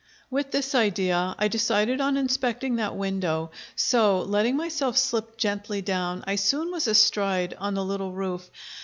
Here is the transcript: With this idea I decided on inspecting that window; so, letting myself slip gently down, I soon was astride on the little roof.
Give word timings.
With 0.31 0.49
this 0.49 0.73
idea 0.73 1.35
I 1.37 1.47
decided 1.47 2.01
on 2.01 2.17
inspecting 2.17 2.77
that 2.77 2.95
window; 2.95 3.51
so, 3.75 4.21
letting 4.23 4.57
myself 4.57 4.97
slip 4.97 5.37
gently 5.37 5.83
down, 5.83 6.23
I 6.25 6.37
soon 6.37 6.71
was 6.71 6.87
astride 6.87 7.53
on 7.59 7.75
the 7.75 7.85
little 7.85 8.11
roof. 8.11 8.49